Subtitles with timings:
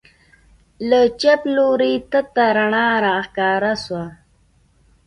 [0.89, 4.05] له چپ لوري تته رڼا راښکاره سوه.